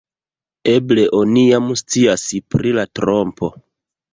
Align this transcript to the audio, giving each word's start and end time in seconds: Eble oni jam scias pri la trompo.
Eble 0.71 1.03
oni 1.17 1.43
jam 1.49 1.69
scias 1.83 2.25
pri 2.55 2.73
la 2.79 2.87
trompo. 3.01 3.53